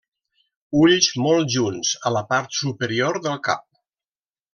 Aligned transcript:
Ulls 0.77 1.09
molt 1.25 1.51
junts 1.55 1.91
a 2.11 2.13
la 2.15 2.23
part 2.31 2.57
superior 2.61 3.21
del 3.27 3.37
cap. 3.49 3.63